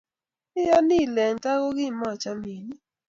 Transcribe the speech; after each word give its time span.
Oyoni 0.59 0.97
Ole 1.05 1.21
eng 1.29 1.39
tai 1.43 1.57
ko 1.61 1.69
kimachomin 1.77 2.65